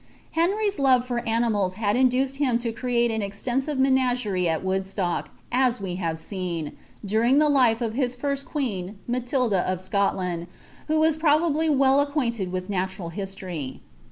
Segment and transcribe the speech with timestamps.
[0.31, 5.97] Henry's love for animals had induced him He an extensive menagerie at Woodstock, as we
[5.97, 6.71] have seen,
[7.05, 7.45] during 'e
[7.79, 10.47] of his first queen, Matilda of Scotland,
[10.87, 13.81] who was probably weU nted with natural history.